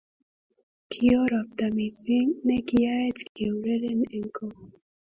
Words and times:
Kio 0.95 1.19
robta 1.33 1.67
mising 1.75 2.31
ne 2.49 2.57
kiyaech 2.67 3.21
keureren 3.35 4.01
eng 4.17 4.29
ko 4.35 4.47